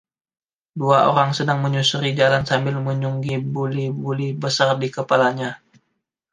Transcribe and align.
Dua 0.79 0.99
orang 1.11 1.29
sedang 1.37 1.59
menyusuri 1.65 2.09
jalan 2.19 2.41
sambil 2.49 2.73
menyunggi 2.87 3.35
buli-buli 3.55 4.27
besar 4.43 4.71
di 4.81 4.87
kepalanya. 4.95 5.51